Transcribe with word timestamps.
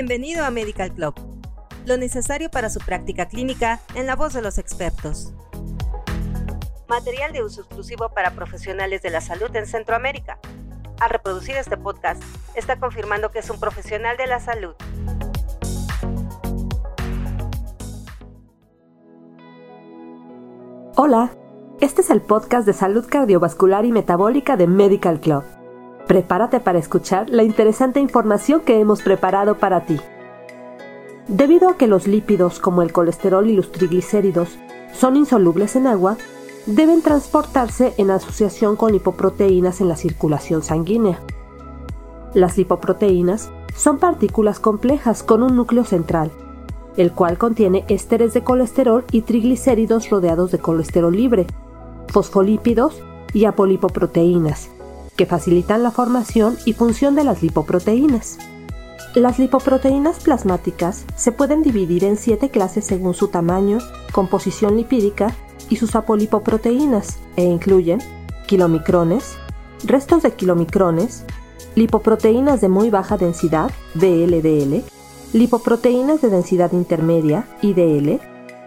Bienvenido 0.00 0.44
a 0.44 0.52
Medical 0.52 0.92
Club, 0.92 1.12
lo 1.84 1.96
necesario 1.96 2.52
para 2.52 2.70
su 2.70 2.78
práctica 2.78 3.26
clínica 3.26 3.80
en 3.96 4.06
la 4.06 4.14
voz 4.14 4.32
de 4.32 4.40
los 4.40 4.56
expertos. 4.56 5.32
Material 6.88 7.32
de 7.32 7.42
uso 7.42 7.62
exclusivo 7.62 8.08
para 8.10 8.30
profesionales 8.30 9.02
de 9.02 9.10
la 9.10 9.20
salud 9.20 9.50
en 9.56 9.66
Centroamérica. 9.66 10.38
Al 11.00 11.10
reproducir 11.10 11.56
este 11.56 11.76
podcast, 11.76 12.22
está 12.54 12.78
confirmando 12.78 13.32
que 13.32 13.40
es 13.40 13.50
un 13.50 13.58
profesional 13.58 14.16
de 14.16 14.28
la 14.28 14.38
salud. 14.38 14.76
Hola, 20.94 21.32
este 21.80 22.02
es 22.02 22.10
el 22.10 22.20
podcast 22.20 22.68
de 22.68 22.72
salud 22.72 23.04
cardiovascular 23.08 23.84
y 23.84 23.90
metabólica 23.90 24.56
de 24.56 24.68
Medical 24.68 25.18
Club. 25.18 25.42
Prepárate 26.08 26.58
para 26.58 26.78
escuchar 26.78 27.28
la 27.28 27.42
interesante 27.42 28.00
información 28.00 28.62
que 28.62 28.80
hemos 28.80 29.02
preparado 29.02 29.58
para 29.58 29.84
ti. 29.84 30.00
Debido 31.28 31.68
a 31.68 31.76
que 31.76 31.86
los 31.86 32.06
lípidos 32.06 32.60
como 32.60 32.80
el 32.80 32.94
colesterol 32.94 33.48
y 33.50 33.54
los 33.54 33.70
triglicéridos 33.70 34.56
son 34.94 35.16
insolubles 35.16 35.76
en 35.76 35.86
agua, 35.86 36.16
deben 36.64 37.02
transportarse 37.02 37.92
en 37.98 38.10
asociación 38.10 38.74
con 38.74 38.92
lipoproteínas 38.92 39.82
en 39.82 39.88
la 39.88 39.96
circulación 39.96 40.62
sanguínea. 40.62 41.20
Las 42.32 42.56
lipoproteínas 42.56 43.50
son 43.76 43.98
partículas 43.98 44.60
complejas 44.60 45.22
con 45.22 45.42
un 45.42 45.56
núcleo 45.56 45.84
central, 45.84 46.30
el 46.96 47.12
cual 47.12 47.36
contiene 47.36 47.84
ésteres 47.88 48.32
de 48.32 48.42
colesterol 48.42 49.04
y 49.12 49.22
triglicéridos 49.22 50.08
rodeados 50.08 50.52
de 50.52 50.58
colesterol 50.58 51.14
libre, 51.14 51.46
fosfolípidos 52.08 53.02
y 53.34 53.44
apolipoproteínas, 53.44 54.70
que 55.18 55.26
facilitan 55.26 55.82
la 55.82 55.90
formación 55.90 56.56
y 56.64 56.72
función 56.72 57.16
de 57.16 57.24
las 57.24 57.42
lipoproteínas. 57.42 58.38
Las 59.14 59.40
lipoproteínas 59.40 60.20
plasmáticas 60.20 61.04
se 61.16 61.32
pueden 61.32 61.62
dividir 61.62 62.04
en 62.04 62.16
siete 62.16 62.50
clases 62.50 62.86
según 62.86 63.14
su 63.14 63.26
tamaño, 63.26 63.78
composición 64.12 64.76
lipídica 64.76 65.34
y 65.68 65.76
sus 65.76 65.96
apolipoproteínas, 65.96 67.18
e 67.34 67.42
incluyen 67.42 67.98
kilomicrones, 68.46 69.36
restos 69.84 70.22
de 70.22 70.30
kilomicrones, 70.30 71.24
lipoproteínas 71.74 72.60
de 72.60 72.68
muy 72.68 72.88
baja 72.88 73.16
densidad, 73.16 73.72
VLDL, 73.96 74.84
lipoproteínas 75.32 76.22
de 76.22 76.30
densidad 76.30 76.72
intermedia, 76.72 77.44
IDL, 77.60 78.20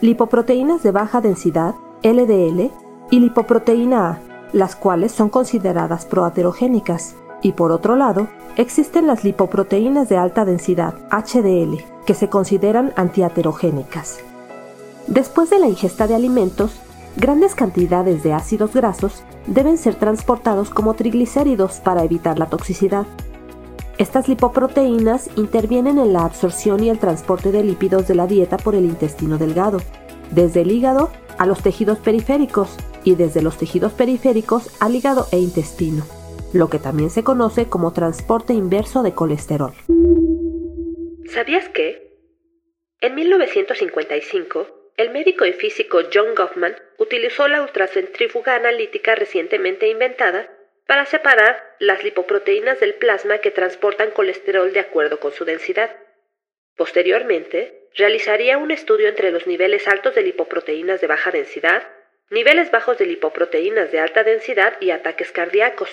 lipoproteínas 0.00 0.82
de 0.82 0.92
baja 0.92 1.20
densidad, 1.20 1.74
LDL, 2.02 2.70
y 3.10 3.20
lipoproteína 3.20 4.10
A, 4.10 4.27
las 4.52 4.76
cuales 4.76 5.12
son 5.12 5.28
consideradas 5.28 6.04
proaterogénicas, 6.06 7.14
y 7.42 7.52
por 7.52 7.72
otro 7.72 7.96
lado, 7.96 8.28
existen 8.56 9.06
las 9.06 9.24
lipoproteínas 9.24 10.08
de 10.08 10.16
alta 10.16 10.44
densidad, 10.44 10.94
HDL, 11.10 11.84
que 12.04 12.14
se 12.14 12.28
consideran 12.28 12.92
antiaterogénicas. 12.96 14.18
Después 15.06 15.50
de 15.50 15.58
la 15.58 15.68
ingesta 15.68 16.06
de 16.06 16.14
alimentos, 16.14 16.72
grandes 17.16 17.54
cantidades 17.54 18.22
de 18.22 18.32
ácidos 18.32 18.74
grasos 18.74 19.22
deben 19.46 19.78
ser 19.78 19.94
transportados 19.94 20.70
como 20.70 20.94
triglicéridos 20.94 21.80
para 21.80 22.04
evitar 22.04 22.38
la 22.38 22.46
toxicidad. 22.46 23.06
Estas 23.96 24.28
lipoproteínas 24.28 25.30
intervienen 25.36 25.98
en 25.98 26.12
la 26.12 26.24
absorción 26.24 26.82
y 26.84 26.90
el 26.90 26.98
transporte 26.98 27.50
de 27.52 27.64
lípidos 27.64 28.06
de 28.06 28.14
la 28.14 28.26
dieta 28.26 28.56
por 28.56 28.74
el 28.74 28.84
intestino 28.84 29.38
delgado, 29.38 29.80
desde 30.30 30.60
el 30.60 30.70
hígado 30.70 31.10
a 31.38 31.46
los 31.46 31.62
tejidos 31.62 31.98
periféricos, 31.98 32.76
y 33.08 33.16
desde 33.16 33.40
los 33.40 33.56
tejidos 33.56 33.94
periféricos 33.94 34.68
al 34.82 34.94
hígado 34.94 35.26
e 35.32 35.38
intestino, 35.38 36.04
lo 36.52 36.68
que 36.68 36.78
también 36.78 37.08
se 37.08 37.24
conoce 37.24 37.66
como 37.66 37.94
transporte 37.94 38.52
inverso 38.52 39.02
de 39.02 39.14
colesterol. 39.14 39.72
¿Sabías 41.32 41.70
que? 41.70 42.18
En 43.00 43.14
1955, 43.14 44.92
el 44.98 45.10
médico 45.10 45.46
y 45.46 45.54
físico 45.54 46.00
John 46.12 46.34
Goffman 46.36 46.76
utilizó 46.98 47.48
la 47.48 47.62
ultracentrífuga 47.62 48.56
analítica 48.56 49.14
recientemente 49.14 49.88
inventada 49.88 50.50
para 50.86 51.06
separar 51.06 51.62
las 51.78 52.04
lipoproteínas 52.04 52.78
del 52.78 52.94
plasma 52.94 53.38
que 53.38 53.50
transportan 53.50 54.10
colesterol 54.10 54.70
de 54.74 54.80
acuerdo 54.80 55.18
con 55.18 55.32
su 55.32 55.46
densidad. 55.46 55.96
Posteriormente, 56.76 57.88
realizaría 57.94 58.58
un 58.58 58.70
estudio 58.70 59.08
entre 59.08 59.30
los 59.30 59.46
niveles 59.46 59.88
altos 59.88 60.14
de 60.14 60.22
lipoproteínas 60.22 61.00
de 61.00 61.06
baja 61.06 61.30
densidad 61.30 61.82
niveles 62.30 62.70
bajos 62.70 62.98
de 62.98 63.06
lipoproteínas 63.06 63.90
de 63.90 64.00
alta 64.00 64.22
densidad 64.22 64.74
y 64.80 64.90
ataques 64.90 65.32
cardíacos, 65.32 65.88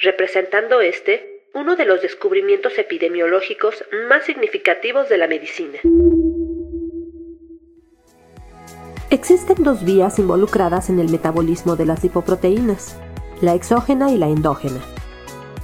representando 0.00 0.80
este 0.80 1.44
uno 1.54 1.76
de 1.76 1.86
los 1.86 2.02
descubrimientos 2.02 2.76
epidemiológicos 2.76 3.84
más 4.08 4.24
significativos 4.24 5.08
de 5.08 5.18
la 5.18 5.26
medicina. 5.26 5.78
Existen 9.08 9.62
dos 9.62 9.84
vías 9.84 10.18
involucradas 10.18 10.90
en 10.90 10.98
el 10.98 11.08
metabolismo 11.08 11.76
de 11.76 11.86
las 11.86 12.02
lipoproteínas, 12.02 12.98
la 13.40 13.54
exógena 13.54 14.10
y 14.10 14.18
la 14.18 14.26
endógena. 14.26 14.80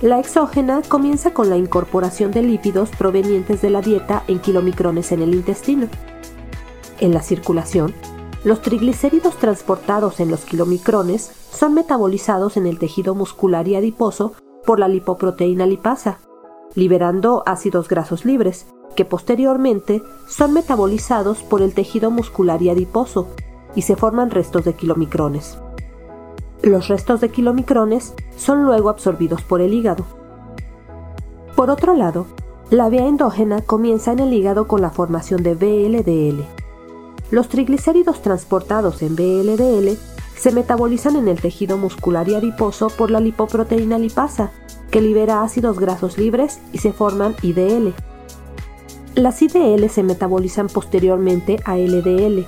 La 0.01 0.19
exógena 0.19 0.83
comienza 0.89 1.35
con 1.35 1.51
la 1.51 1.57
incorporación 1.57 2.31
de 2.31 2.43
lípidos 2.43 2.91
provenientes 2.91 3.61
de 3.61 3.71
la 3.71 3.83
dieta 3.83 4.25
en 4.29 4.39
kilomicrones 4.39 5.13
en 5.13 5.23
el 5.23 5.35
intestino. 5.35 5.89
En 7.01 7.13
la 7.13 7.23
circulación, 7.23 7.93
los 8.45 8.61
triglicéridos 8.61 9.37
transportados 9.37 10.19
en 10.21 10.31
los 10.31 10.45
kilomicrones 10.45 11.31
son 11.53 11.75
metabolizados 11.75 12.57
en 12.57 12.67
el 12.67 12.79
tejido 12.79 13.15
muscular 13.15 13.69
y 13.69 13.77
adiposo 13.77 14.33
por 14.67 14.79
la 14.79 14.89
lipoproteína 14.89 15.67
lipasa, 15.67 16.19
liberando 16.75 17.43
ácidos 17.47 17.89
grasos 17.89 18.25
libres, 18.25 18.67
que 18.97 19.05
posteriormente 19.05 20.03
son 20.29 20.53
metabolizados 20.53 21.43
por 21.43 21.63
el 21.63 21.73
tejido 21.73 22.11
muscular 22.11 22.61
y 22.63 22.71
adiposo 22.71 23.29
y 23.75 23.83
se 23.83 23.97
forman 23.97 24.31
restos 24.31 24.65
de 24.65 24.75
kilomicrones. 24.75 25.59
Los 26.63 26.89
restos 26.89 27.21
de 27.21 27.31
kilomicrones 27.31 28.15
son 28.37 28.65
luego 28.65 28.89
absorbidos 28.89 29.43
por 29.43 29.61
el 29.61 29.73
hígado. 29.73 30.05
Por 31.57 31.71
otro 31.71 31.95
lado, 31.95 32.27
la 32.71 32.89
vía 32.89 33.07
endógena 33.07 33.63
comienza 33.63 34.13
en 34.13 34.21
el 34.21 34.33
hígado 34.33 34.67
con 34.67 34.81
la 34.81 34.91
formación 34.91 35.43
de 35.43 35.55
VLDL, 35.55 36.62
los 37.33 37.49
triglicéridos 37.49 38.21
transportados 38.21 39.01
en 39.01 39.17
VLDL 39.17 39.97
se 40.37 40.53
metabolizan 40.53 41.17
en 41.17 41.29
el 41.29 41.41
tejido 41.41 41.79
muscular 41.79 42.29
y 42.29 42.35
adiposo 42.35 42.89
por 42.89 43.11
la 43.11 43.21
lipoproteína 43.21 43.99
lipasa, 43.99 44.53
que 44.91 45.01
libera 45.01 45.43
ácidos 45.43 45.81
grasos 45.81 46.19
libres 46.19 46.61
y 46.75 46.79
se 46.79 46.93
forman 46.93 47.35
IDL. 47.41 47.95
Las 49.15 49.41
IDL 49.41 49.89
se 49.89 50.03
metabolizan 50.03 50.67
posteriormente 50.67 51.59
a 51.65 51.77
LDL, 51.77 52.45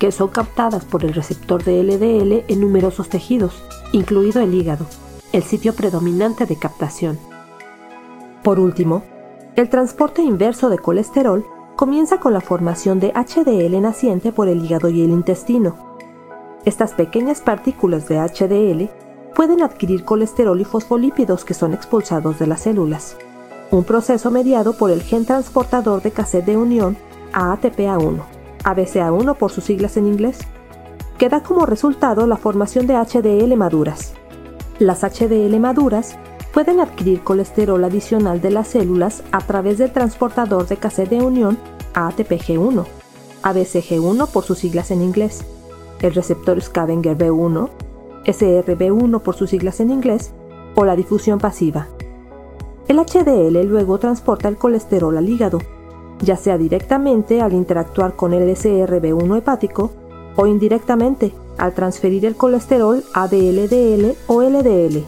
que 0.00 0.10
son 0.10 0.28
captadas 0.28 0.84
por 0.84 1.04
el 1.04 1.14
receptor 1.14 1.62
de 1.62 1.84
LDL 1.84 2.44
en 2.52 2.60
numerosos 2.60 3.08
tejidos, 3.08 3.62
incluido 3.92 4.42
el 4.42 4.52
hígado, 4.52 4.86
el 5.32 5.44
sitio 5.44 5.74
predominante 5.74 6.44
de 6.44 6.56
captación. 6.56 7.20
Por 8.42 8.58
último, 8.58 9.04
el 9.54 9.68
transporte 9.68 10.22
inverso 10.22 10.70
de 10.70 10.78
colesterol 10.78 11.46
comienza 11.84 12.18
con 12.18 12.32
la 12.32 12.40
formación 12.40 12.98
de 12.98 13.12
HDL 13.12 13.78
naciente 13.82 14.32
por 14.32 14.48
el 14.48 14.64
hígado 14.64 14.88
y 14.88 15.02
el 15.02 15.10
intestino. 15.10 15.76
Estas 16.64 16.94
pequeñas 16.94 17.42
partículas 17.42 18.08
de 18.08 18.16
HDL 18.20 18.88
pueden 19.34 19.60
adquirir 19.60 20.02
colesterol 20.02 20.58
y 20.58 20.64
fosfolípidos 20.64 21.44
que 21.44 21.52
son 21.52 21.74
expulsados 21.74 22.38
de 22.38 22.46
las 22.46 22.62
células, 22.62 23.18
un 23.70 23.84
proceso 23.84 24.30
mediado 24.30 24.72
por 24.72 24.90
el 24.90 25.02
gen 25.02 25.26
transportador 25.26 26.00
de 26.00 26.10
cassette 26.10 26.46
de 26.46 26.56
unión 26.56 26.96
AATPA1, 27.34 28.22
ABCA1 28.64 29.36
por 29.36 29.50
sus 29.50 29.64
siglas 29.64 29.98
en 29.98 30.06
inglés, 30.06 30.38
que 31.18 31.28
da 31.28 31.42
como 31.42 31.66
resultado 31.66 32.26
la 32.26 32.38
formación 32.38 32.86
de 32.86 32.94
HDL 32.94 33.54
maduras. 33.58 34.14
Las 34.78 35.02
HDL 35.02 35.60
maduras 35.60 36.16
pueden 36.54 36.80
adquirir 36.80 37.20
colesterol 37.20 37.84
adicional 37.84 38.40
de 38.40 38.52
las 38.52 38.68
células 38.68 39.22
a 39.32 39.40
través 39.40 39.76
del 39.76 39.92
transportador 39.92 40.66
de 40.66 40.78
cassette 40.78 41.10
de 41.10 41.20
unión 41.20 41.73
ATPG1, 41.94 42.84
ABCG1 43.42 44.28
por 44.28 44.44
sus 44.44 44.58
siglas 44.58 44.90
en 44.90 45.02
inglés, 45.02 45.44
el 46.00 46.14
receptor 46.14 46.60
Scavenger 46.60 47.16
B1, 47.16 47.70
SRB1 48.26 49.20
por 49.20 49.34
sus 49.34 49.50
siglas 49.50 49.80
en 49.80 49.90
inglés, 49.90 50.32
o 50.74 50.84
la 50.84 50.96
difusión 50.96 51.38
pasiva. 51.38 51.88
El 52.88 52.98
HDL 52.98 53.66
luego 53.66 53.98
transporta 53.98 54.48
el 54.48 54.56
colesterol 54.56 55.16
al 55.16 55.28
hígado, 55.28 55.58
ya 56.20 56.36
sea 56.36 56.58
directamente 56.58 57.40
al 57.40 57.52
interactuar 57.52 58.16
con 58.16 58.34
el 58.34 58.48
SRB1 58.50 59.38
hepático 59.38 59.92
o 60.36 60.46
indirectamente 60.46 61.32
al 61.58 61.72
transferir 61.72 62.26
el 62.26 62.36
colesterol 62.36 63.04
a 63.14 63.26
VLDL 63.26 64.16
o 64.26 64.42
LDL 64.42 65.04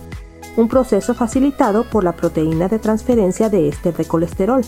un 0.56 0.68
proceso 0.68 1.14
facilitado 1.14 1.84
por 1.84 2.02
la 2.02 2.12
proteína 2.12 2.68
de 2.68 2.78
transferencia 2.78 3.48
de 3.48 3.68
éster 3.68 3.94
de 3.94 4.04
colesterol, 4.06 4.62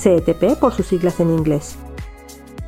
CETP 0.00 0.58
por 0.58 0.72
sus 0.72 0.86
siglas 0.86 1.20
en 1.20 1.30
inglés. 1.30 1.76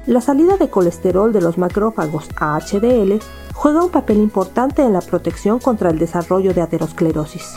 La 0.07 0.21
salida 0.21 0.57
de 0.57 0.69
colesterol 0.69 1.33
de 1.33 1.41
los 1.41 1.57
macrófagos 1.57 2.29
a 2.37 2.59
HDL 2.59 3.21
juega 3.55 3.85
un 3.85 3.91
papel 3.91 4.19
importante 4.19 4.83
en 4.83 4.93
la 4.93 5.01
protección 5.01 5.59
contra 5.59 5.91
el 5.91 5.99
desarrollo 5.99 6.53
de 6.53 6.61
aterosclerosis. 6.61 7.55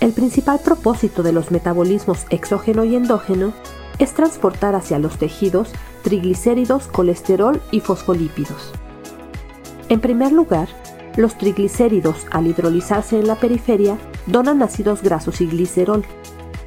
El 0.00 0.12
principal 0.12 0.60
propósito 0.64 1.22
de 1.22 1.32
los 1.32 1.50
metabolismos 1.50 2.24
exógeno 2.30 2.84
y 2.84 2.94
endógeno 2.96 3.52
es 3.98 4.14
transportar 4.14 4.74
hacia 4.74 4.98
los 4.98 5.18
tejidos 5.18 5.72
triglicéridos, 6.02 6.86
colesterol 6.86 7.60
y 7.70 7.80
fosfolípidos. 7.80 8.72
En 9.88 10.00
primer 10.00 10.32
lugar, 10.32 10.68
los 11.16 11.36
triglicéridos, 11.36 12.26
al 12.30 12.46
hidrolizarse 12.46 13.18
en 13.18 13.26
la 13.26 13.34
periferia, 13.34 13.98
donan 14.26 14.62
ácidos 14.62 15.02
grasos 15.02 15.40
y 15.40 15.46
glicerol. 15.46 16.04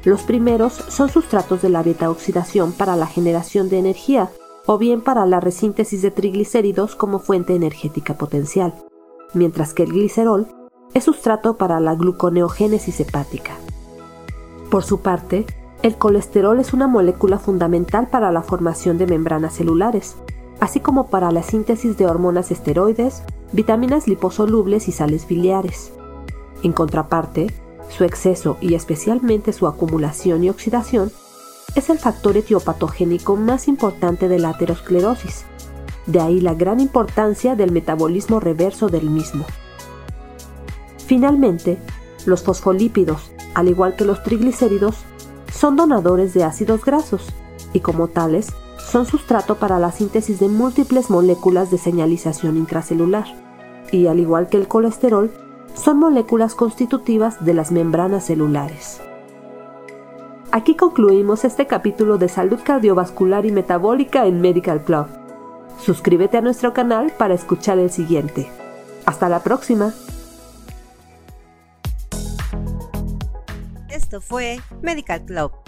Los 0.04 0.22
primeros 0.22 0.72
son 0.72 1.08
sustratos 1.08 1.62
de 1.62 1.68
la 1.68 1.82
beta-oxidación 1.82 2.72
para 2.72 2.96
la 2.96 3.06
generación 3.06 3.68
de 3.68 3.78
energía 3.78 4.30
o 4.66 4.78
bien 4.78 5.00
para 5.00 5.26
la 5.26 5.38
resíntesis 5.38 6.02
de 6.02 6.10
triglicéridos 6.10 6.96
como 6.96 7.20
fuente 7.20 7.54
energética 7.54 8.14
potencial, 8.14 8.74
mientras 9.32 9.74
que 9.74 9.84
el 9.84 9.92
glicerol 9.92 10.48
es 10.94 11.04
sustrato 11.04 11.56
para 11.56 11.80
la 11.80 11.94
gluconeogénesis 11.94 13.00
hepática. 13.00 13.52
Por 14.70 14.82
su 14.82 15.00
parte, 15.00 15.46
el 15.82 15.96
colesterol 15.96 16.58
es 16.58 16.72
una 16.72 16.86
molécula 16.86 17.38
fundamental 17.38 18.08
para 18.08 18.32
la 18.32 18.42
formación 18.42 18.98
de 18.98 19.06
membranas 19.06 19.54
celulares, 19.54 20.16
así 20.60 20.80
como 20.80 21.08
para 21.08 21.30
la 21.32 21.42
síntesis 21.42 21.96
de 21.96 22.06
hormonas 22.06 22.50
esteroides, 22.50 23.22
vitaminas 23.52 24.06
liposolubles 24.06 24.88
y 24.88 24.92
sales 24.92 25.26
biliares. 25.26 25.92
En 26.62 26.72
contraparte, 26.72 27.48
su 27.92 28.04
exceso 28.04 28.56
y 28.60 28.74
especialmente 28.74 29.52
su 29.52 29.66
acumulación 29.66 30.42
y 30.44 30.50
oxidación 30.50 31.12
es 31.74 31.90
el 31.90 31.98
factor 31.98 32.36
etiopatogénico 32.36 33.36
más 33.36 33.68
importante 33.68 34.28
de 34.28 34.38
la 34.38 34.50
aterosclerosis, 34.50 35.44
de 36.06 36.20
ahí 36.20 36.40
la 36.40 36.54
gran 36.54 36.80
importancia 36.80 37.54
del 37.54 37.70
metabolismo 37.70 38.40
reverso 38.40 38.88
del 38.88 39.08
mismo. 39.08 39.44
Finalmente, 41.06 41.78
los 42.26 42.42
fosfolípidos, 42.42 43.32
al 43.54 43.68
igual 43.68 43.96
que 43.96 44.04
los 44.04 44.22
triglicéridos, 44.22 44.96
son 45.52 45.76
donadores 45.76 46.34
de 46.34 46.44
ácidos 46.44 46.84
grasos 46.84 47.26
y 47.72 47.80
como 47.80 48.08
tales 48.08 48.48
son 48.78 49.06
sustrato 49.06 49.56
para 49.56 49.78
la 49.78 49.92
síntesis 49.92 50.40
de 50.40 50.48
múltiples 50.48 51.08
moléculas 51.08 51.70
de 51.70 51.78
señalización 51.78 52.56
intracelular 52.56 53.26
y 53.90 54.06
al 54.06 54.18
igual 54.18 54.48
que 54.48 54.56
el 54.56 54.68
colesterol, 54.68 55.30
son 55.82 55.98
moléculas 55.98 56.54
constitutivas 56.54 57.44
de 57.44 57.54
las 57.54 57.72
membranas 57.72 58.26
celulares. 58.26 59.00
Aquí 60.52 60.76
concluimos 60.76 61.44
este 61.44 61.66
capítulo 61.66 62.18
de 62.18 62.28
salud 62.28 62.60
cardiovascular 62.62 63.46
y 63.46 63.52
metabólica 63.52 64.26
en 64.26 64.40
Medical 64.40 64.84
Club. 64.84 65.06
Suscríbete 65.80 66.36
a 66.36 66.40
nuestro 66.40 66.72
canal 66.72 67.12
para 67.18 67.34
escuchar 67.34 67.78
el 67.78 67.90
siguiente. 67.90 68.48
Hasta 69.06 69.28
la 69.28 69.40
próxima. 69.40 69.92
Esto 73.88 74.20
fue 74.20 74.60
Medical 74.82 75.24
Club 75.24 75.61